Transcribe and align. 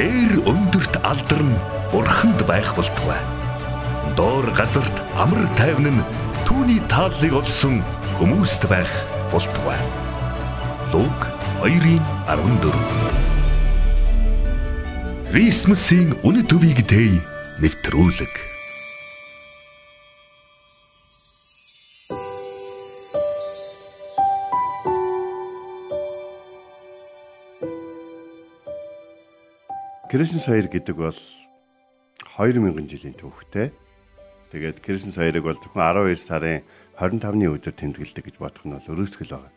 Дээр 0.00 0.38
өндөрт 0.48 0.94
алдарн 1.04 1.50
бурханд 1.92 2.40
байх 2.48 2.70
болтугай. 2.72 3.20
Доор 4.16 4.48
газарт 4.56 4.96
амар 5.12 5.44
тайван 5.60 5.92
нь 5.92 6.06
түүний 6.48 6.80
тааллыг 6.88 7.36
олсон 7.36 7.84
хүмүүст 8.16 8.64
байх 8.72 8.88
болтугай. 9.28 9.76
Луг 10.96 11.20
2:14 11.60 12.72
Крисмсийн 15.28 16.16
үнэ 16.24 16.48
төвийг 16.48 16.80
дэй 16.88 17.20
нэвтрүүлэг 17.60 18.32
Кришн 30.10 30.42
саяр 30.42 30.66
гэдэг 30.66 30.96
бол 30.98 31.14
2000 31.14 32.90
жилийн 32.90 33.14
түүхтэй. 33.14 33.70
Тэгээд 34.50 34.82
Кришн 34.82 35.14
саярыг 35.14 35.46
бол 35.46 35.54
зөвхөн 35.54 35.86
12 35.86 36.26
сарын 36.26 36.66
25-ны 36.98 37.46
өдөр 37.46 37.70
тэмдэглэдэг 37.78 38.24
гэж 38.26 38.36
бодох 38.42 38.66
нь 38.66 38.74
бол 38.74 38.90
өрөөсгөл 38.90 39.38
байна. 39.38 39.54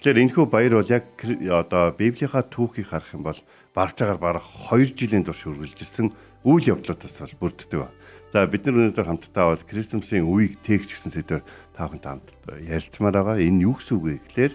Тэгэхээр 0.00 0.22
энэхүү 0.24 0.44
баяр 0.48 0.80
бол 0.80 0.88
яг 0.88 1.04
одоо 1.44 1.92
Библийнхаа 1.92 2.40
түүхийг 2.40 2.88
харах 2.88 3.12
юм 3.12 3.28
бол 3.28 3.36
барцаагаар 3.76 4.16
бараг 4.16 4.44
2 4.72 4.96
жилийн 4.96 5.28
турш 5.28 5.44
үргэлжилсэн 5.44 6.08
үйл 6.40 6.72
явдлуудаас 6.72 7.36
бол 7.36 7.52
бүрддэг 7.52 7.84
ба. 7.84 7.92
За 8.32 8.48
бид 8.48 8.64
нар 8.64 8.96
өнөөдөр 8.96 9.04
хамтдаа 9.12 9.52
бол 9.52 9.60
Крисмсийн 9.60 10.24
үеийг 10.24 10.56
тээгч 10.64 10.88
гэсэн 10.88 11.12
сэдвээр 11.12 11.44
та 11.76 11.84
бүхэнд 11.84 12.08
хамт 12.08 12.28
ярилцмаар 12.64 13.12
байгаа. 13.20 13.44
Энэ 13.44 13.68
юу 13.68 13.76
гэсэн 13.76 14.00
үг 14.00 14.04
вэ 14.08 14.16
гэхээр 14.24 14.54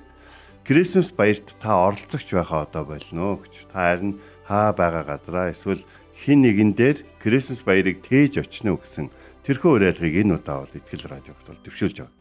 Крисмс 0.67 1.13
баярт 1.15 1.47
та 1.63 1.79
оролцогч 1.79 2.33
байхаа 2.33 2.67
одоо 2.67 2.83
болно 2.83 3.39
гэж. 3.39 3.71
Та 3.71 3.93
харин 3.93 4.19
хаа 4.47 4.71
байгаа 4.71 5.03
газараа 5.03 5.51
эсвэл 5.51 5.83
хин 6.15 6.41
нэгэн 6.41 6.71
дээр 6.73 6.97
Крисмас 7.19 7.61
баярыг 7.61 8.01
тээж 8.01 8.39
очно 8.41 8.79
гэсэн 8.79 9.11
тэрхүү 9.43 9.71
уриалгыг 9.75 10.15
энэ 10.23 10.39
удаа 10.39 10.63
бол 10.63 10.77
ихтгэл 10.79 11.11
радиогт 11.11 11.45
бол 11.45 11.61
төвшүүлж 11.67 11.97
байгаа. 11.99 12.15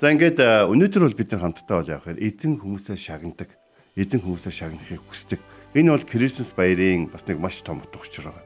За 0.00 0.12
ингээд 0.12 0.38
өнөөдөр 0.72 1.02
бол 1.04 1.20
бид 1.20 1.30
нар 1.32 1.42
хамтдаа 1.44 1.76
бол 1.80 1.92
явахаар 1.92 2.20
эзэн 2.20 2.60
хүмүүсээ 2.60 2.96
шагнадаг, 2.96 3.50
эзэн 3.96 4.20
хүмүүсээ 4.24 4.52
шагнахыг 4.52 5.00
хүсдэг. 5.04 5.40
Энэ 5.76 5.92
бол 5.92 6.04
Крисмас 6.04 6.50
баярын 6.56 7.12
бас 7.12 7.24
нэг 7.28 7.38
маш 7.40 7.60
том 7.60 7.84
утга 7.84 8.00
учир 8.00 8.28
байгаа. 8.28 8.44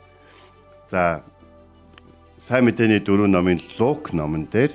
За 0.91 1.03
сайн 2.51 2.67
мэдээний 2.67 2.99
дөрөв 2.99 3.31
номын 3.31 3.63
Лук 3.79 4.11
номон 4.11 4.51
дээр 4.51 4.75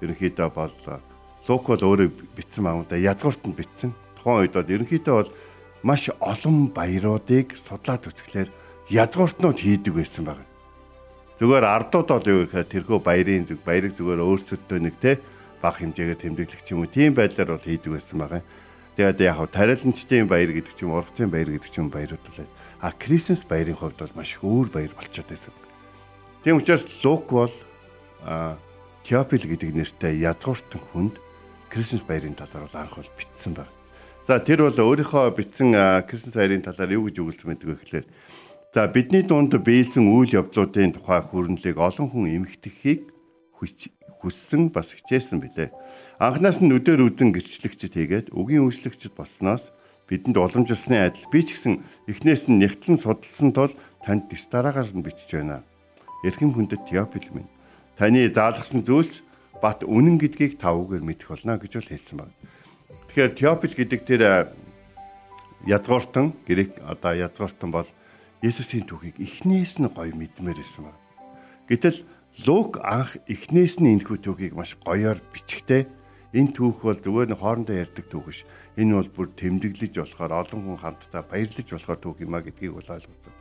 ерөнхийдөө 0.00 0.48
бол 0.56 0.72
Лук 1.48 1.64
бол 1.68 1.84
өөрөө 1.84 2.08
бичсэн 2.36 2.64
да 2.88 2.96
язгуурт 2.96 3.44
нь 3.44 3.56
бичсэн. 3.56 3.92
Тухайн 4.16 4.48
үед 4.48 4.56
бол 4.56 4.72
ерөнхийдөө 4.72 5.14
бол 5.20 5.30
маш 5.82 6.10
олон 6.20 6.68
баяруудыг 6.72 7.56
судлаад 7.56 8.04
үзэхлээр 8.08 8.48
язгууртнууд 8.90 9.58
хийдэг 9.60 9.94
байсан 9.96 10.24
байна. 10.28 10.44
Зүгээр 11.40 11.64
ардууд 11.64 12.08
бол 12.08 12.26
юу 12.28 12.40
гэхээр 12.44 12.68
тэрхүү 12.68 12.98
баярын 13.00 13.48
зүг 13.48 13.64
баярыг 13.64 13.96
зүгээр 13.96 14.20
өөрсөдөө 14.20 14.78
нэг 14.84 14.94
те 15.00 15.16
бага 15.64 15.80
хэмжээгээр 15.80 16.20
тэмдэглэх 16.20 16.68
юм 16.68 16.84
уу 16.84 16.90
тийм 16.92 17.16
байдлаар 17.16 17.56
бол 17.56 17.64
хийдэг 17.64 17.96
байсан 17.96 18.18
байгаа. 18.20 18.42
Тэгээд 18.96 19.20
яг 19.24 19.36
хав 19.40 19.48
тариланчдын 19.48 20.28
баяр 20.28 20.52
гэдэг 20.52 20.74
ч 20.76 20.84
юм 20.84 20.92
ургацын 20.92 21.32
баяр 21.32 21.48
гэдэг 21.48 21.70
ч 21.72 21.76
юм 21.80 21.88
баярууд 21.88 22.20
бол 22.20 22.44
а 22.84 22.92
Крисмас 22.92 23.40
баярын 23.48 23.80
хувьд 23.80 23.96
бол 23.96 24.16
маш 24.20 24.36
өөр 24.44 24.68
баяр 24.68 24.92
болчиход 24.92 25.32
байсан. 25.32 25.52
Тийм 26.44 26.60
учраас 26.60 26.84
Лук 27.00 27.32
бол 27.32 27.54
а 28.20 28.60
Теопил 29.04 29.48
гэдэг 29.48 29.72
нэртэй 29.72 30.20
язгууртан 30.20 30.80
хүнд 30.92 31.16
Крисмас 31.72 32.04
баярын 32.04 32.36
талаар 32.36 32.68
бол 32.68 32.76
анх 32.76 33.00
бол 33.00 33.16
бичсэн 33.16 33.56
байна. 33.56 33.79
За 34.30 34.38
тэр 34.38 34.62
бол 34.62 34.94
өөрийнхөө 34.94 35.34
бичсэн 35.34 35.74
Крисмас 36.06 36.38
баярын 36.38 36.62
талаар 36.62 36.94
юу 36.94 37.10
гэж 37.10 37.18
өгүүлсэн 37.18 37.50
байдаг 37.50 37.66
вэ 37.66 37.76
гэхээр 37.82 38.06
за 38.70 38.86
бидний 38.86 39.26
дунд 39.26 39.50
биелсэн 39.50 40.06
үйл 40.06 40.30
явдлуудын 40.38 40.94
тухай 40.94 41.18
хүрнэлийг 41.18 41.74
олон 41.74 42.06
хүн 42.06 42.38
эмгтгэхийг 42.38 43.10
хүссэн 43.58 44.70
бас 44.70 44.94
хичээсэн 44.94 45.42
билээ. 45.42 45.74
Анхнаас 46.22 46.62
нь 46.62 46.70
нүдээр 46.70 47.10
үдэн 47.10 47.34
гэрчлэгчд 47.34 47.90
хийгээд 47.90 48.30
үгийн 48.30 48.70
үйлчлэгчд 48.70 49.18
болсноос 49.18 49.66
бидэнд 50.06 50.38
уламжилсны 50.38 51.10
адил 51.10 51.26
би 51.26 51.42
ч 51.42 51.58
гэсэн 51.58 51.82
эхнээс 52.06 52.46
нь 52.46 52.62
нэгтлэн 52.62 53.02
судалсан 53.02 53.50
тул 53.50 53.74
танд 54.06 54.30
дэс 54.30 54.46
дараагаар 54.46 54.94
нь 54.94 55.02
бичиж 55.02 55.42
байна. 55.42 55.66
Эрхэм 56.22 56.54
хүндэт 56.54 56.86
Теопил 56.86 57.26
минь 57.34 57.50
таны 57.98 58.30
заалгасан 58.30 58.86
зүйлс 58.86 59.26
бат 59.58 59.82
үнэн 59.82 60.22
гэдгийг 60.22 60.62
та 60.62 60.70
үгээр 60.70 61.02
мэдэх 61.02 61.34
болно 61.34 61.58
гэж 61.58 61.82
бол 61.82 61.90
хэлсэн 61.90 62.18
байна. 62.22 62.59
Тэгэхээр 63.10 63.34
Теопил 63.34 63.74
гэдэг 63.74 64.00
тэр 64.06 64.22
язгууртан 65.66 66.30
грек 66.46 66.78
одоо 66.86 67.10
язгууртан 67.18 67.74
бол 67.74 67.88
Есүсийн 68.38 68.86
түүхийг 68.86 69.18
эхнээс 69.18 69.82
нь 69.82 69.90
гоё 69.90 70.14
мэдмээр 70.14 70.54
байсан 70.54 70.86
ба. 70.86 70.94
Гэтэл 71.66 72.06
Лук 72.46 72.78
анх 72.78 73.18
эхнээс 73.26 73.82
нь 73.82 73.98
энэхүү 73.98 74.22
түүхийг 74.22 74.54
маш 74.54 74.78
гоёор 74.78 75.18
бичгтээ 75.34 75.90
энэ 76.38 76.54
түүх 76.54 76.86
бол 76.86 77.02
зүгээр 77.02 77.34
нь 77.34 77.40
хоорондоо 77.42 77.74
ярьдаг 77.82 78.06
түүх 78.06 78.30
биш. 78.30 78.46
Энэ 78.78 78.94
бол 79.02 79.10
бүр 79.10 79.28
тэмдэглэж 79.34 79.90
болохоор 79.98 80.46
олон 80.46 80.60
хүн 80.70 80.78
хамтдаа 80.78 81.26
баярлаж 81.26 81.66
болохоор 81.66 81.98
түүх 81.98 82.22
юм 82.22 82.38
а 82.38 82.46
гэдгийг 82.46 82.78
бол 82.78 82.94
ойлгосон. 82.94 83.34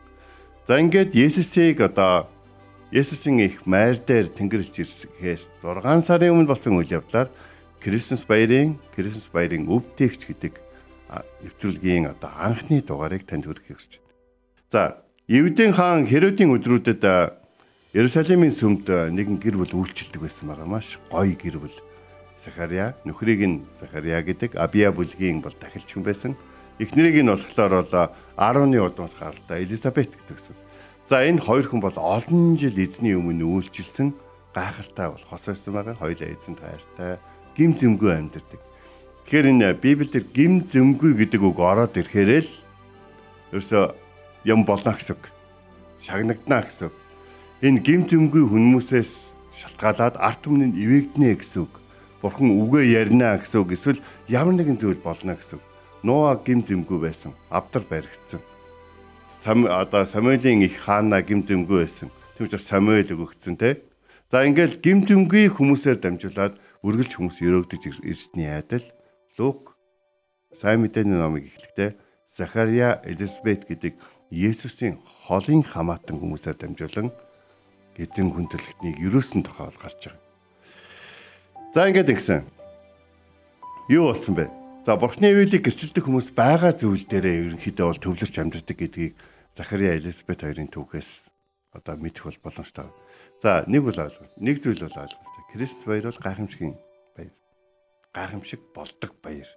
За 0.66 0.81
ингээд 0.81 1.13
Есүсийг 1.13 1.78
одоо 1.86 2.25
Есүсийн 2.90 3.38
их 3.46 3.69
майр 3.69 4.01
дээр 4.01 4.34
тэнгэрч 4.34 4.81
ирсгээс 4.81 5.62
6 5.62 6.09
сарын 6.09 6.34
өмнө 6.34 6.50
болсон 6.50 6.81
үйл 6.81 6.90
явдлаар 6.90 7.30
Крисмас 7.80 8.24
баярын 8.28 8.76
Крисмас 8.96 9.30
баярын 9.32 9.68
өв 9.72 9.88
тээгч 9.96 10.28
гэдэг 10.28 10.54
нэвтрүүлгийн 11.44 12.12
одоо 12.12 12.32
анхны 12.36 12.84
дугаарыг 12.84 13.24
танд 13.26 13.48
хүргэхийг 13.48 13.80
хүсэж 13.80 13.94
байна. 13.98 14.14
За, 14.72 14.82
Евдийн 15.28 15.74
хаан 15.74 16.06
Херодийн 16.06 16.54
өдрүүдэд 16.54 17.04
Иерусалимийн 17.96 18.54
сүмд 18.54 18.86
нэгэн 18.86 19.42
гэр 19.42 19.58
бүл 19.58 19.82
үйлчилдэг 19.82 20.22
байсан 20.22 20.52
байгаа 20.52 20.68
маш 20.70 21.02
гоё 21.10 21.34
гэр 21.34 21.58
бүл. 21.58 21.78
Захария, 22.38 22.94
нөхрийг 23.02 23.42
нь 23.48 23.66
Захария 23.74 24.22
гэдэг 24.22 24.56
Абия 24.56 24.94
бүлгийн 24.94 25.42
бол 25.42 25.56
дахилч 25.58 25.90
хүн 25.90 26.06
байсан. 26.06 26.32
Эхнэрийг 26.78 27.26
нь 27.26 27.32
болохоор 27.34 27.82
бол 27.82 28.14
10-ны 28.38 28.80
удаас 28.80 29.16
гаралтай 29.18 29.66
Элизабет 29.66 30.14
гэдэгсэн. 30.14 30.56
За 31.10 31.26
энэ 31.26 31.42
хоёр 31.42 31.66
хүн 31.66 31.82
бол 31.82 31.98
олон 31.98 32.54
жил 32.56 32.78
эзний 32.78 33.18
өмнө 33.18 33.44
үйлчилсэн 33.44 34.14
гайхалтай 34.54 35.10
бол 35.10 35.26
хос 35.26 35.50
байсан 35.50 35.74
байгаа. 35.74 35.98
Хоёулаа 35.98 36.30
эзэнт 36.30 36.62
хайртай 36.62 37.18
гим 37.59 37.75
зэмгүй 37.75 38.12
амьдардаг. 38.16 38.62
Тэгэхээр 39.28 39.52
энэ 39.52 39.75
Библиэлд 39.84 40.31
гим 40.31 40.64
зэмгүй 40.64 41.12
гэдэг 41.20 41.44
үг 41.44 41.59
ороод 41.59 42.00
ирэхээр 42.00 42.47
л 42.47 42.52
ерөөсө 43.52 43.92
юм 44.47 44.64
болно 44.64 44.96
гэсэн 44.96 45.20
үг. 45.20 45.24
Шагнагдана 46.00 46.64
гэсэн 46.64 46.88
үг. 46.88 46.96
Энэ 47.59 47.84
гим 47.84 48.02
зэмгүй 48.08 48.48
хүмүүсээс 48.48 49.12
шалтгаалаад 49.59 50.16
арт 50.16 50.48
өмнө 50.48 50.72
нь 50.72 50.80
ивэгднэ 50.80 51.36
гэсэн 51.36 51.68
үг. 51.68 51.74
Бурхан 52.24 52.48
үгээ 52.48 52.96
ярина 52.96 53.36
гэсэн 53.36 53.59
үг. 53.59 53.75
Эсвэл 53.75 54.00
ямар 54.31 54.56
нэгэн 54.56 54.80
зүйл 54.80 55.03
болно 55.03 55.36
гэсэн 55.36 55.59
үг. 55.59 55.66
Нуа 56.03 56.40
гим 56.40 56.64
зэмгүй 56.64 57.00
байсан. 57.12 57.36
Авдар 57.52 57.84
баригдсан. 57.84 58.40
Сам 59.44 59.68
одоо 59.68 60.08
Самуэлийн 60.08 60.64
их 60.64 60.80
хаана 60.80 61.19
гим 61.19 61.44
зэмгүй 61.44 61.84
байсан. 61.84 62.08
Тийм 62.40 62.48
учраас 62.48 62.64
Самуэль 62.72 63.12
өгөгдсөн 63.12 63.59
те. 63.59 63.84
За 64.31 64.48
ингээл 64.48 64.80
гим 64.80 65.03
зэмгүй 65.03 65.52
хүмүүсээр 65.52 66.00
дамжуулаад 66.00 66.56
үргэлж 66.84 67.12
хүмүүс 67.20 67.38
өрөөгдөж 67.44 67.84
ирсний 68.08 68.48
айдал 68.48 68.86
Лук 69.38 69.76
сайн 70.60 70.84
мэдээний 70.84 71.20
номыг 71.20 71.52
эхлэхдээ 71.52 71.96
Захария 72.32 73.02
Элизабет 73.04 73.68
гэдэг 73.68 74.00
Есүсийн 74.32 75.02
холын 75.26 75.64
хамаатан 75.64 76.22
хүмүүсээр 76.22 76.56
дамжуулан 76.56 77.10
эзэн 78.00 78.32
хүндлэгтнийг 78.32 78.96
ерөөсөн 79.02 79.44
тохиол 79.44 79.76
гарч 79.76 80.08
байгаа. 80.08 80.24
За 81.76 81.90
ингээд 81.90 82.12
ингэсэн. 82.16 82.48
Юу 83.92 84.14
болсон 84.14 84.36
бэ? 84.40 84.48
За 84.86 84.96
бурхны 84.96 85.34
үеийг 85.36 85.66
гэрчилдэг 85.66 86.06
хүмүүс 86.06 86.32
байгаа 86.32 86.72
зүйл 86.78 87.04
дээрээ 87.04 87.60
ерөнхийдөө 87.60 87.86
бол 87.90 88.00
төвлөрч 88.00 88.36
амьдардаг 88.40 88.78
гэдгийг 88.78 89.14
Захария 89.58 90.00
Элизабет 90.00 90.40
хоёрын 90.46 90.72
түүхээс 90.72 91.12
одоо 91.75 91.96
мэдэх 92.00 92.24
бол 92.24 92.40
боломжтой. 92.48 92.88
За 93.44 93.66
нэг 93.68 93.84
бол 93.84 94.00
ойлгоо. 94.00 94.28
Нэг 94.40 94.64
зүйл 94.64 94.80
бол 94.80 95.04
ойлгоо. 95.04 95.29
Крисмас 95.54 95.84
баяр 95.86 96.04
бол 96.04 96.19
гайхамшигын 96.22 96.75
баяр. 97.18 97.34
Гайхамшиг 98.13 98.60
болдог 98.75 99.16
баяр. 99.24 99.50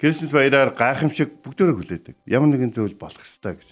Крисмас 0.00 0.30
баяраар 0.32 0.72
гайхамшиг 0.72 1.42
бүгдөө 1.44 1.76
хүлээдэг. 1.76 2.16
Ямар 2.26 2.48
нэгэн 2.48 2.72
зүйл 2.72 2.96
болох 2.96 3.20
ёстой 3.20 3.60
гэж. 3.60 3.68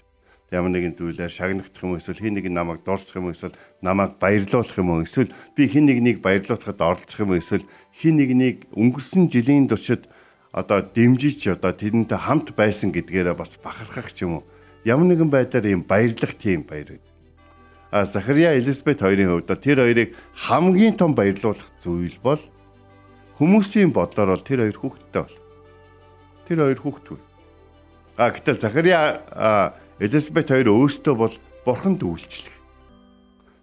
Ямар 0.53 0.75
нэгэн 0.75 0.99
зүйлээр 1.01 1.31
шагнагдах 1.31 1.81
юм 1.81 1.97
эсвэл 1.97 2.21
хин 2.21 2.35
нэг 2.35 2.51
намайг 2.51 2.85
дурсах 2.85 3.17
юм 3.17 3.31
эсвэл 3.31 3.57
намайг 3.81 4.19
баярлуулах 4.19 4.77
юм 4.77 5.01
эсвэл 5.01 5.33
би 5.57 5.71
хин 5.71 5.87
нэгнийг 5.87 6.21
баярлуулахад 6.21 6.81
оролцох 6.83 7.23
юм 7.25 7.39
эсвэл 7.39 7.65
хин 7.95 8.19
нэгнийг 8.19 8.67
өнгөрсөн 8.75 9.31
жилийн 9.31 9.71
туршид 9.71 10.11
одоо 10.51 10.83
дэмжиж 10.83 11.47
одоо 11.55 11.73
тэрнтэй 11.73 12.19
хамт 12.19 12.53
байсан 12.59 12.91
гэдгээрээ 12.91 13.39
бас 13.39 13.57
бахархах 13.63 14.13
ч 14.13 14.27
юм 14.27 14.43
уу. 14.43 14.45
Ямар 14.85 15.07
нэгэн 15.07 15.31
байдлаар 15.31 15.67
ийм 15.71 15.87
баярлах 15.87 16.35
тийм 16.35 16.67
баяр. 16.67 16.99
А 16.99 17.10
Захария 17.91 18.55
Элизабет 18.55 19.03
хоёрын 19.03 19.43
хувьд 19.43 19.51
тэр 19.59 19.83
хоёрыг 19.83 20.15
хамгийн 20.39 20.95
том 20.95 21.15
баярлуулах 21.19 21.75
зүйл 21.75 22.15
бол 22.23 22.39
хүмүүсийн 23.43 23.91
бодлоор 23.91 24.39
бол 24.39 24.47
тэр 24.47 24.63
хоёр 24.63 24.79
хүүхэдтэй 24.79 25.23
бол. 25.27 25.39
Тэр 26.47 26.59
хоёр 26.63 26.79
хүүхдгүй. 26.79 27.19
А 28.15 28.31
гэтэл 28.31 28.63
Захария 28.63 29.27
Элизабет 29.99 30.55
хоёр 30.55 30.71
өөртөө 30.71 31.15
бол 31.19 31.35
бурханд 31.67 32.07
үйлчлэх. 32.07 32.55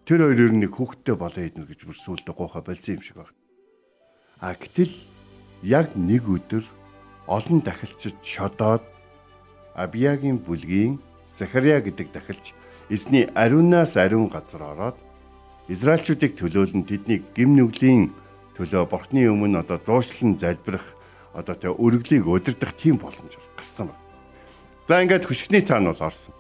Тэр 0.03 0.27
хоёроор 0.27 0.53
нэг 0.59 0.75
хүүхдтэй 0.75 1.15
болоо 1.15 1.43
идэнэ 1.47 1.69
гэж 1.71 1.79
бүр 1.87 1.95
сүулдэ 1.95 2.31
гоохо 2.35 2.59
болсон 2.59 2.99
юм 2.99 3.03
шиг 3.07 3.23
байна. 3.23 3.37
А 4.43 4.59
гэтэл 4.59 4.91
яг 5.63 5.95
нэг 5.95 6.27
өдөр 6.27 6.67
олон 7.31 7.63
дахилчид 7.63 8.19
шодоод 8.23 8.83
Абиягийн 9.77 10.41
бүлгийн 10.41 10.97
Захария 11.37 11.77
гэдэг 11.79 12.09
дахилч 12.11 12.56
эзний 12.89 13.29
ариунаас 13.35 13.97
ариун 13.97 14.27
газар 14.27 14.61
ороод 14.61 14.97
Израильчүүдийг 15.67 16.39
төлөөлн 16.39 16.87
тэдний 16.87 17.19
гим 17.35 17.59
нүглийн 17.59 18.15
төлөө 18.55 18.87
бурхны 18.87 19.27
өмнө 19.27 19.67
одоо 19.67 19.77
дуушлан 19.83 20.39
залбирах 20.39 20.95
одоо 21.35 21.55
тэ 21.59 21.67
өргөлийг 21.67 22.23
удирдах 22.23 22.71
тийм 22.79 22.95
боломж 22.95 23.35
гарсан 23.59 23.91
байна. 23.91 24.03
За 24.87 25.03
ингээд 25.03 25.27
хөшгний 25.27 25.61
цаана 25.61 25.91
бол 25.91 26.07
орсон. 26.07 26.31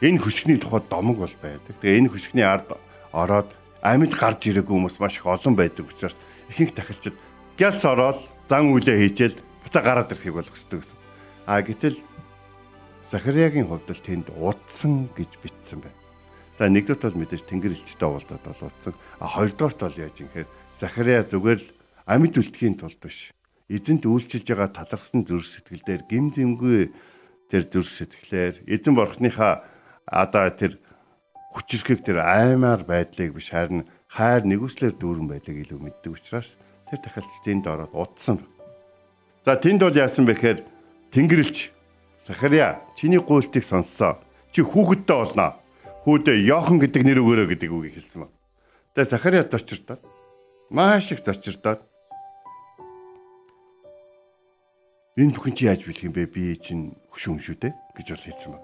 Энэ 0.00 0.24
хөшгний 0.24 0.56
тухай 0.56 0.80
домог 0.88 1.20
бол 1.20 1.36
байдаг. 1.44 1.76
Тэгээ 1.84 2.00
энэ 2.00 2.08
хөшгний 2.08 2.48
ард 2.48 2.80
ороод 3.12 3.52
амьд 3.84 4.16
гарч 4.16 4.48
ирээгүй 4.48 4.72
хүмүүс 4.72 4.96
маш 4.96 5.20
их 5.20 5.28
олон 5.28 5.54
байдаг 5.54 5.84
учраас 5.84 6.16
ихэнх 6.48 6.72
тахилчид 6.72 7.14
гялс 7.60 7.84
ороод 7.84 8.24
зан 8.48 8.72
үлээ 8.72 8.96
хийжэл 9.12 9.36
буцаа 9.62 9.82
гараад 9.84 10.10
ирэхийг 10.16 10.34
бол 10.34 10.48
хүсдэг 10.48 10.80
гэсэн. 10.80 10.98
А 11.46 11.60
гэтэл 11.62 12.00
Захариагийн 13.06 13.70
хувьд 13.70 13.86
л 13.86 14.02
тэнд 14.02 14.34
удсан 14.34 15.06
гэж 15.14 15.38
бичсэн 15.38 15.78
байна. 15.78 16.00
За 16.58 16.66
нэгдүгээр 16.66 17.14
бол 17.14 17.20
мэдээж 17.22 17.42
тэнгэр 17.46 17.78
элчтэй 17.78 18.08
уулзаад 18.08 18.42
бол 18.42 18.66
удсан. 18.66 18.94
А 19.22 19.30
хоёрдугаарт 19.30 19.78
бол 19.78 20.00
яаж 20.02 20.16
юм 20.18 20.30
хэрэг 20.34 20.50
Захариа 20.74 21.22
зүгээр 21.22 21.60
л 21.62 21.68
амьд 22.02 22.34
үлдэхийн 22.34 22.74
тулд 22.82 22.98
биш. 22.98 23.30
Эзэнт 23.70 24.10
үйлчилж 24.10 24.46
байгаа 24.50 24.74
талархсан 24.74 25.22
зүрх 25.22 25.46
сэтгэл 25.46 25.86
дээр 25.86 26.02
гим 26.10 26.34
зэмгүй 26.34 26.90
тэр 27.46 27.62
зүрх 27.70 27.90
сэтгэлээр 27.94 28.54
эзэн 28.66 28.94
бурхныхаа 28.98 29.62
одоо 30.06 30.46
тэр 30.50 30.82
хүчрхэг 31.54 32.02
тэр 32.02 32.26
аймаар 32.26 32.82
байдлыг 32.82 33.38
биш 33.38 33.54
харин 33.54 33.86
хайр 34.10 34.42
нэгүслэр 34.46 34.98
дүүрэн 34.98 35.30
байдлыг 35.30 35.62
илүү 35.62 35.78
мэддэг 35.78 36.10
учраас 36.14 36.58
тэр 36.90 36.98
дахиад 37.02 37.26
тэнд 37.46 37.66
ороод 37.70 37.94
удсан. 37.94 38.42
За 39.46 39.54
тэнд 39.54 39.82
бол 39.82 39.94
яасан 39.94 40.26
бэхээр 40.26 40.62
Тэнгэрлэгч 41.10 41.75
Захария 42.26 42.82
чиний 42.98 43.22
гуйлтыг 43.22 43.62
сонссоо. 43.62 44.18
Чи 44.50 44.62
хүүхэдтэй 44.66 45.14
болно. 45.14 45.54
Хүүдээ 46.02 46.42
Йохан 46.50 46.82
гэдэг 46.82 47.02
нэр 47.06 47.22
өгөөрэй 47.22 47.46
гэдэг 47.54 47.70
үгийг 47.70 47.94
хэлсэн 48.02 48.26
ба. 48.26 48.28
Тэгээ 48.98 49.10
Захариад 49.14 49.54
очирдоод 49.54 50.02
маш 50.74 51.14
их 51.14 51.22
зочирдоод 51.22 51.86
энэ 55.14 55.34
бүхэн 55.38 55.54
чи 55.54 55.70
яаж 55.70 55.86
бэлэх 55.86 56.02
юм 56.02 56.14
бэ? 56.18 56.26
Би 56.26 56.58
чинь 56.58 56.98
хөшүүн 57.14 57.38
шүү 57.38 57.56
дээ 57.62 57.74
гэж 57.94 58.06
бол 58.10 58.26
хэлсэн 58.26 58.50
ба. 58.50 58.60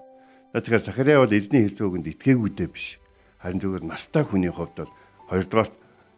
Тэгэхээр 0.59 0.83
Захария 0.83 1.23
бол 1.23 1.31
эзний 1.31 1.63
хэлсэн 1.63 1.87
үгэнд 1.87 2.11
итгээгүй 2.19 2.67
биш. 2.67 2.99
Харин 3.39 3.63
зөвхөн 3.63 3.87
настай 3.87 4.27
хүний 4.27 4.51
хувьд 4.51 4.75
бол 4.75 4.93
хоёрдугаарт 5.31 5.75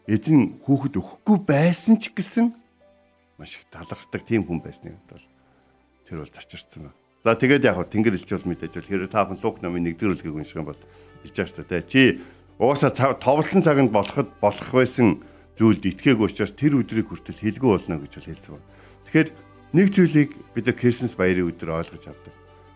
эзэн 0.09 0.65
хүүхэд 0.65 0.97
өгөхгүй 0.97 1.37
байсан 1.45 2.01
ч 2.01 2.09
гэсэн 2.09 2.57
маш 3.37 3.61
их 3.61 3.69
талархдаг 3.69 4.25
тийм 4.25 4.49
хүн 4.49 4.65
байсныг 4.65 4.97
бол 5.13 5.25
тэр 6.09 6.25
бол 6.25 6.33
зочирцсан 6.33 6.89
байна. 6.89 7.04
За 7.25 7.35
тэгээд 7.35 7.65
яг 7.65 7.89
тэнгэр 7.89 8.21
элч 8.21 8.29
бол 8.29 8.53
мэдээж 8.53 8.73
бол 8.77 8.91
хэрэг 8.93 9.11
та 9.11 9.25
бүхэн 9.25 9.41
лук 9.41 9.57
номын 9.65 9.97
1-р 9.97 10.13
бүлгийг 10.13 10.37
унших 10.37 10.61
юм 10.61 10.69
бол 10.69 10.81
хэлж 11.25 11.35
байгаа 11.35 11.53
шүү 11.57 11.65
дээ. 11.65 11.83
Чи 11.89 12.03
угаасаа 12.61 13.17
товлон 13.17 13.65
цаганд 13.65 13.91
болоход 13.91 14.29
болох 14.45 14.71
байсан 14.71 15.25
зүйлд 15.57 15.89
итгээгүй 15.89 16.29
учраас 16.29 16.53
тэр 16.53 16.77
өдрийг 16.85 17.09
хүртэл 17.09 17.41
хэлгүй 17.41 17.71
болно 17.81 17.97
гэж 18.05 18.13
бол 18.21 18.29
хэлсэн 18.29 18.53
байна. 18.53 18.69
Тэгэхээр 19.09 19.29
нэг 19.73 19.87
зүйлийг 19.89 20.31
бид 20.53 20.67
Крисмас 20.77 21.17
баярын 21.17 21.49
өдөр 21.49 21.81
ойлгож 21.81 22.05
авдаг. 22.13 22.35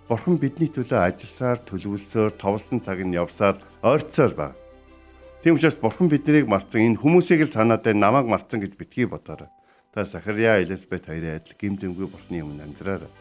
Бурхан 0.08 0.40
бидний 0.40 0.72
төлөө 0.72 0.96
ажилласаар, 0.96 1.60
төлөвлөсөөр, 1.68 2.32
товлсон 2.40 2.80
цаг 2.80 3.04
нь 3.04 3.12
явсаар 3.12 3.60
ойрцоор 3.84 4.32
байна 4.32 4.56
Тийм 5.42 5.54
учраас 5.54 5.76
бурхан 5.78 6.08
биднийг 6.10 6.48
марцсан 6.50 6.82
энэ 6.82 6.98
хүмүүсийг 6.98 7.46
л 7.46 7.54
санаад 7.54 7.86
бай 7.86 7.94
намайг 7.94 8.26
марцсан 8.26 8.58
гэж 8.58 8.74
битгий 8.74 9.06
бодоорой. 9.06 9.46
Та 9.94 10.02
Захария 10.04 10.58
Элизабет 10.58 11.06
хоёрын 11.06 11.38
адил 11.38 11.54
гимзэмгүй 11.54 12.10
бурхны 12.10 12.42
өмнө 12.42 12.66
амьдраарай. 12.66 13.12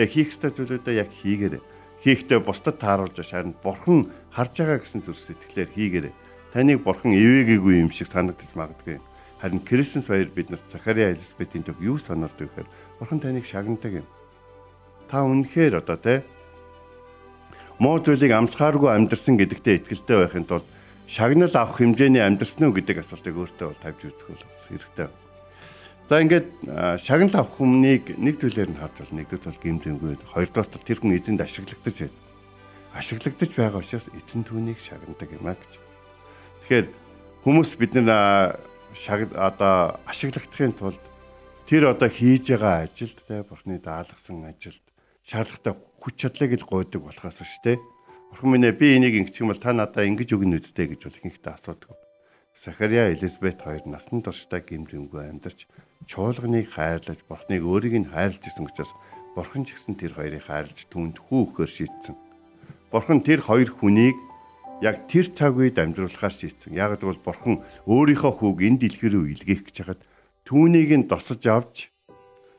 Тэгээ 0.00 0.16
хийх 0.16 0.32
ёстой 0.32 0.50
зүйлүүдээ 0.56 0.96
яг 0.96 1.12
хийгээрэй. 1.12 1.60
Хийхдээ 2.00 2.40
бусдад 2.40 2.80
тааруулж 2.80 3.20
харин 3.20 3.52
бурхан 3.60 4.08
харж 4.32 4.64
байгаа 4.64 4.80
гэсэн 4.80 5.04
зүрх 5.04 5.20
сэтгэлээр 5.20 5.70
хийгээрэй. 5.76 6.14
Таныг 6.56 6.80
бурхан 6.80 7.12
ивэгээгүй 7.12 7.84
юм 7.84 7.92
шиг 7.92 8.08
санагдаж 8.08 8.48
магадгүй. 8.56 8.96
Харин 9.44 9.60
Крисмас 9.60 10.08
баяр 10.08 10.32
биднэрт 10.32 10.64
Захария 10.72 11.12
Элизабетийн 11.12 11.68
төв 11.68 11.76
юу 11.84 12.00
сануулдаг 12.00 12.48
гэхээр 12.48 12.68
бурхан 12.96 13.20
таныг 13.20 13.44
шагнадаг 13.44 14.00
юм. 14.00 14.08
Та 15.12 15.20
үнэхээр 15.20 15.84
одоо 15.84 16.00
те 16.00 16.24
муу 17.76 18.00
зүйлийг 18.00 18.32
амсгааргүй 18.32 18.88
амьдрсан 18.88 19.36
гэдэгтээ 19.36 19.84
итгэлтэй 19.84 20.16
байхын 20.16 20.48
тулд 20.48 20.64
шагнал 21.04 21.52
авах 21.52 21.76
хэмжээний 21.76 22.24
амьдрсан 22.24 22.72
уу 22.72 22.72
гэдэг 22.72 23.04
асуултыг 23.04 23.36
өөртөө 23.36 23.68
бол 23.68 23.84
тавьж 23.84 24.00
үзэх 24.08 24.32
хэрэгтэй. 24.64 25.12
За 26.10 26.18
ингээд 26.18 26.66
шагнал 27.06 27.38
авах 27.38 27.54
хүмнийг 27.54 28.18
нэг 28.18 28.42
зүйлээр 28.42 28.74
нь 28.74 28.80
харж 28.82 28.98
бол 28.98 29.14
нэгдүгээр 29.14 29.46
бол 29.46 29.62
гимзэмгүй, 29.62 30.12
хоёрдугаар 30.34 30.66
бол 30.74 30.82
тэр 30.82 30.98
хүн 30.98 31.14
эзэнд 31.14 31.38
ашиглагдаж 31.46 31.96
байна. 32.02 32.18
Ашиглагдаж 32.98 33.50
байгаа 33.54 33.78
учраас 33.78 34.10
эзэн 34.18 34.42
түүнийг 34.42 34.82
шагнадаг 34.82 35.30
юм 35.30 35.46
а 35.46 35.54
гэж. 35.54 35.72
Тэгэхээр 36.66 36.86
хүмүүс 37.46 37.70
бид 37.78 37.94
нар 38.02 38.58
шаг 38.90 39.30
одоо 39.38 40.02
ашиглагдахын 40.10 40.74
тулд 40.74 41.02
тэр 41.70 41.94
одоо 41.94 42.10
хийж 42.10 42.58
байгаа 42.58 42.90
ажилд 42.90 43.18
те 43.30 43.46
бурхны 43.46 43.78
даалгасан 43.78 44.50
ажилд 44.50 44.82
шаардлагатай 45.22 45.78
хүч 45.78 46.14
чадлыг 46.18 46.58
л 46.58 46.66
гойдог 46.66 47.06
болохоос 47.06 47.38
шүү 47.38 47.62
дээ 47.62 47.78
Бурхан 48.30 48.50
минь 48.50 48.66
ээ 48.66 48.74
би 48.74 48.98
энийг 48.98 49.14
ингэчих 49.14 49.46
юм 49.46 49.54
бол 49.54 49.62
та 49.62 49.70
надаа 49.70 50.06
ингэж 50.06 50.34
өгнө 50.34 50.62
үсттэй 50.62 50.86
гэж 50.90 51.06
бол 51.06 51.18
ихэнхдээ 51.18 51.54
асуудаг. 51.54 51.99
Захария 52.60 53.08
Элизабет 53.08 53.62
хоёр 53.64 53.80
насны 53.88 54.20
туршдаа 54.20 54.60
гимлэмгүй 54.60 55.32
амьдарч 55.32 55.64
чуулганыг 56.04 56.68
хайрлаж 56.68 57.16
Бурханыг 57.24 57.64
өөрийг 57.64 58.04
нь 58.04 58.10
хайрлаж 58.12 58.44
исэн 58.44 58.68
учраас 58.68 58.92
Бурхан 59.32 59.64
ч 59.64 59.72
гэсэн 59.72 59.96
тэр 59.96 60.12
хоёрыг 60.12 60.44
хайрлаж 60.44 60.84
түүнд 60.92 61.24
хүү 61.24 61.56
өгөхөр 61.56 61.70
шийдсэн. 61.72 62.20
Бурхан 62.92 63.24
тэр 63.24 63.40
хоёр 63.40 63.72
хүнийг 63.72 64.12
яг 64.84 65.08
тэр 65.08 65.32
цаг 65.32 65.56
үед 65.56 65.80
амьдруулахаар 65.80 66.36
шийдсэн. 66.36 66.76
Яг 66.76 67.00
гэвэл 67.00 67.24
Бурхан 67.24 67.64
өөрийнхөө 67.88 68.32
хүүг 68.44 68.60
энэ 68.60 68.80
дэлхий 68.84 69.08
рүү 69.08 69.40
илгээх 69.40 69.64
гэж 69.64 69.76
хахад 69.80 70.04
түүнийг 70.44 70.92
нь 71.00 71.08
досож 71.08 71.40
авч 71.48 71.88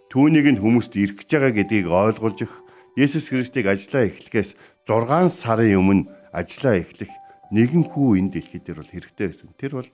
түүнийг 0.10 0.50
нь 0.50 0.62
хүмүүст 0.66 0.98
ирэх 0.98 1.22
гэж 1.22 1.30
байгаа 1.30 1.54
гэдгийг 1.62 1.86
ойлгуулж 1.86 2.50
их 2.50 2.54
Есүс 2.98 3.30
Христийг 3.30 3.70
ажиллаа 3.70 4.10
эхлэхээс 4.10 4.58
6 4.90 5.30
сарын 5.30 5.78
өмнө 5.78 6.10
ажиллаа 6.34 6.82
эхлэх 6.82 7.21
нэгэн 7.52 7.84
хүү 7.92 8.20
энэ 8.20 8.32
дэлхий 8.40 8.64
дээр 8.64 8.80
бол 8.82 8.92
хэрэгтэй 8.92 9.28
байсан. 9.28 9.50
Тэр 9.60 9.72
бол 9.80 9.90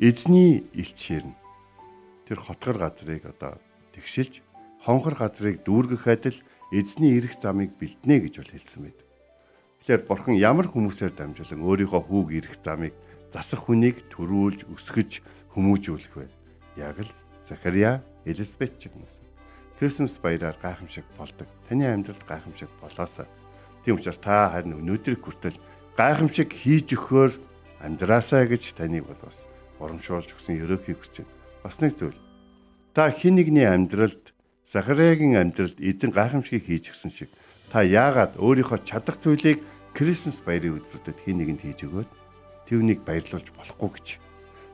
эзний 0.00 0.64
элчээр 0.72 1.24
нь 1.28 1.36
тэр 2.24 2.38
хотгор 2.40 2.76
газрыг 2.80 3.28
одоо 3.28 3.60
тэгшилж 3.92 4.40
хонхор 4.80 5.14
газрыг 5.14 5.60
дүүргэх 5.62 6.08
адил 6.08 6.38
эзний 6.72 7.20
эрх 7.20 7.36
замыг 7.36 7.76
бэлднэ 7.76 8.16
гэж 8.24 8.34
бол 8.40 8.52
хэлсэн 8.56 8.80
байд. 8.88 9.00
Тэгэхээр 9.84 10.02
бурхан 10.08 10.36
ямар 10.40 10.66
хүмүүсээр 10.72 11.12
дамжуулан 11.12 11.60
өөрийнхөө 11.60 12.02
хүүг 12.08 12.28
эрх 12.32 12.54
замыг 12.64 12.96
засах 13.32 13.68
хүнийг 13.68 14.08
төрүүлж 14.08 14.66
өсгөж 14.72 15.20
хүмүүжүүлэх 15.52 16.14
вэ? 16.16 16.26
Яг 16.80 16.96
л 17.04 17.12
Захария, 17.44 18.00
Элизабет 18.24 18.78
ч 18.78 18.88
юм 18.88 19.02
уу. 19.02 19.10
Крисмас 19.80 20.16
баяраар 20.20 20.56
гайхамшиг 20.60 21.04
болдог. 21.16 21.48
Таны 21.68 21.88
амьдралд 21.88 22.22
гайхамшиг 22.28 22.68
болоосаа. 22.80 23.26
Тийм 23.84 23.96
учраас 23.96 24.20
та 24.20 24.52
харин 24.52 24.76
өнөөдрийг 24.76 25.24
хүртэл 25.24 25.56
гайхамшиг 25.96 26.50
хийж 26.54 26.94
өгөхөөр 26.94 27.32
амьдраасаа 27.80 28.46
гэж 28.46 28.76
таныг 28.76 29.08
бол 29.08 29.20
бас 29.24 29.46
урамшуулж 29.80 30.36
өгсөн 30.36 30.60
ерөөхдийг 30.60 30.98
хүсэж 31.00 31.24
байна. 31.24 31.34
Бас 31.64 31.76
нэг 31.80 31.92
зүйл. 31.96 32.18
Та 32.94 33.10
хин 33.10 33.40
нэгний 33.40 33.66
амьдралд 33.66 34.34
Захариагийн 34.68 35.40
амьдралд 35.40 35.80
эзэн 35.80 36.14
гайхамшигыг 36.14 36.64
хийж 36.66 36.94
өгсөн 36.94 37.10
шиг 37.10 37.30
та 37.72 37.82
яагаад 37.82 38.38
өөрийнхөө 38.38 38.86
чадах 38.86 39.18
зүйлийг 39.18 39.62
Крисмас 39.94 40.38
баярын 40.38 40.78
өдрүүдэд 40.78 41.18
хин 41.26 41.36
нэгэнд 41.42 41.62
хийж 41.66 41.80
өгөөд 41.86 42.10
түүнийг 42.70 43.02
баярлуулж 43.02 43.50
болохгүй 43.50 43.90
гэж. 43.98 44.08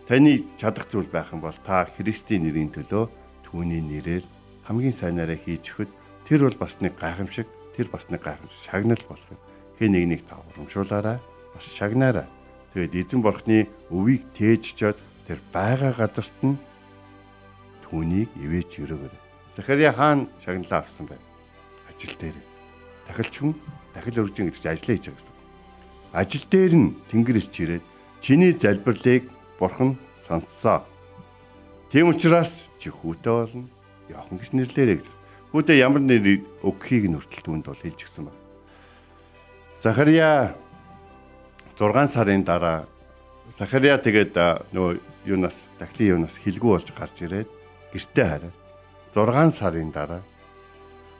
Таны 0.05 0.45
чадах 0.61 0.85
зүйл 0.93 1.09
байх 1.09 1.33
юм 1.33 1.41
бол 1.41 1.57
та 1.65 1.89
Христийн 1.97 2.45
нэрийн 2.45 2.69
төлөө 2.77 3.09
түүний 3.49 3.81
нэрээр 3.81 4.25
хамгийн 4.69 4.93
сайнаараа 4.93 5.41
хийж 5.41 5.73
өгөхөд 5.73 5.91
тэр 6.29 6.41
бол 6.45 6.59
бас 6.61 6.77
нэг 6.85 6.93
гайхамшиг, 7.01 7.49
тэр 7.73 7.89
бас 7.89 8.05
нэг 8.13 8.21
гайхамшиг 8.21 8.61
шагнал 8.69 9.03
болох 9.09 9.31
юм. 9.33 9.41
Хэн 9.79 9.93
нэг 9.93 10.05
нэг 10.09 10.21
та 10.25 10.41
урамшуулаарай, 10.41 11.19
бас 11.53 11.67
шагнаарай. 11.69 12.25
Тэгээд 12.73 12.97
эзэн 12.97 13.21
бурхны 13.21 13.69
өвийг 13.93 14.25
тээжчод 14.33 14.97
тэр 15.29 15.39
байгаа 15.53 15.93
газарт 15.93 16.33
нь 16.41 16.57
түүнийг 17.85 18.33
ивэж 18.41 18.81
өрөөгөр. 18.81 19.15
Захария 19.57 19.93
хаан 19.93 20.29
шагналаа 20.45 20.81
авсан 20.81 21.07
байна. 21.07 21.25
Ажил 21.89 22.17
дээр. 22.17 22.37
Дахилч 23.05 23.35
хүн 23.37 23.53
дахил 23.93 24.25
өржин 24.25 24.49
гэж 24.49 24.65
ажиллаа 24.65 24.97
хийж 24.97 25.07
байгаа 25.09 25.21
гэсэн. 25.21 25.37
Ажил 26.13 26.45
дээр 26.49 26.75
нь 26.77 26.89
тэнгэрлэгч 27.13 27.57
ирээд 27.61 27.85
чиний 28.21 28.53
залбирлыг 28.57 29.29
бурхан 29.61 29.97
сонссоо. 30.25 30.85
Тийм 31.93 32.09
учраас 32.13 32.65
чи 32.81 32.89
хүүтэй 32.89 33.33
болно 33.33 33.69
Яохан 34.09 34.39
гэж 34.39 34.51
нэрлээрэй 34.53 34.97
гэж. 35.01 35.09
Хүүдээ 35.53 35.83
ямар 35.83 36.03
нэр 36.03 36.43
өгөхийг 36.63 37.11
нь 37.11 37.17
хүртэл 37.19 37.45
түүнд 37.45 37.67
бол 37.67 37.81
хэлж 37.81 38.01
гисэн 38.03 38.29
байна. 38.29 38.46
Захария 39.87 40.57
6 41.79 42.11
сарын 42.11 42.43
дараа 42.43 42.89
Захария 43.55 43.95
тэгээд 44.03 44.35
нөгөө 44.75 44.99
юунаас 45.31 45.71
дахлын 45.79 46.19
юунаас 46.19 46.35
хилгүү 46.43 46.71
болж 46.75 46.91
гарч 46.91 47.23
ирээд 47.23 47.47
гэртээ 47.95 48.27
хараад 48.27 48.57
6 49.15 49.55
сарын 49.55 49.95
дараа 49.95 50.27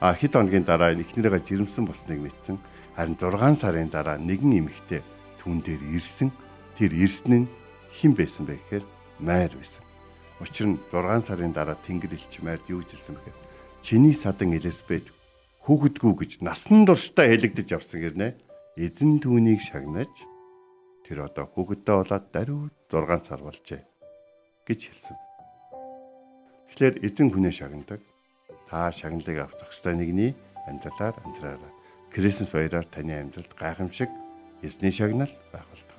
а 0.03 0.11
хэд 0.11 0.35
хоногийн 0.35 0.67
дараа 0.67 0.91
эхнэрээ 0.99 1.47
жирэмсэн 1.47 1.87
болсныг 1.87 2.19
мэдсэн. 2.19 2.59
Харин 2.99 3.15
6 3.15 3.55
сарын 3.55 3.87
дараа 3.87 4.19
нэгэн 4.19 4.59
эмэгтэй 4.59 4.99
түн 5.39 5.63
дээр 5.63 5.87
ирсэн. 5.95 6.27
Тэр 6.75 6.91
ирсэн 6.91 7.47
нь 7.47 7.51
хэн 7.95 8.19
байсан 8.19 8.51
бэ 8.51 8.59
гэхээр 8.67 8.85
майр 9.23 9.55
байсан. 9.55 9.83
Учир 10.43 10.67
нь 10.67 10.79
6 10.91 11.23
сарын 11.23 11.55
дараа 11.55 11.79
Тэнгэр 11.87 12.19
элч 12.19 12.43
майрд 12.43 12.67
юу 12.67 12.83
хэлсэн 12.83 13.15
бэхээр 13.15 13.37
чиний 13.79 14.11
садан 14.11 14.59
Элизабет 14.59 15.07
хүүхэдгүй 15.63 16.13
гэж 16.19 16.31
насан 16.43 16.83
туршдаа 16.83 17.31
хэлэгдэж 17.31 17.71
явсан 17.71 18.03
гэрнэ. 18.03 18.46
Эзэн 18.77 19.17
түүнийг 19.17 19.57
шагнаж 19.57 20.13
тэр 21.01 21.25
одоо 21.25 21.49
хүүхэдтэй 21.49 21.97
болоод 21.97 22.25
даруй 22.29 22.69
6 22.93 23.25
сар 23.25 23.41
болжээ 23.41 23.81
гэж 24.69 24.79
хэлсэн. 24.85 25.17
Тэгэхээр 26.69 26.95
эзэн 27.01 27.33
хүнээ 27.33 27.53
шагнадаг. 27.57 28.05
Та 28.69 28.93
шагналыг 28.93 29.49
авах 29.49 29.65
ёстой 29.73 29.97
нэгний 29.97 30.37
амьдралаар 30.69 31.17
амьдраарай. 31.25 31.73
Крисмас 32.13 32.53
баяраар 32.53 32.85
таны 32.85 33.17
амьдралд 33.17 33.49
гайхамшиг 33.57 34.13
эзний 34.61 34.93
шагнал 34.93 35.33
байх 35.49 35.65
болтугай. 35.73 35.96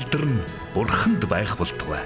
Өндөрт 0.00 0.14
алдарн 0.14 0.40
бурханд 0.74 1.28
байх 1.28 1.56
болтугай. 1.58 2.04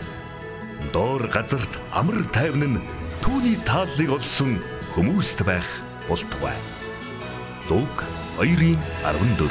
Доор 0.92 1.28
газарт 1.28 1.78
амар 1.92 2.24
тайван 2.32 2.76
нь 2.76 2.82
түүний 3.22 3.56
тааллыг 3.64 4.10
олсон 4.18 4.58
хүмүүст 4.94 5.44
байх 5.44 5.66
болтугай. 6.08 6.56
Лук 7.70 8.04
2:14 8.38 9.50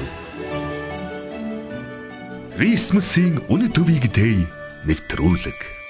Крисмсийн 2.57 3.41
үнэ 3.49 3.71
төвийг 3.73 4.11
дэй 4.13 4.45
нэвтрүүлэг 4.85 5.82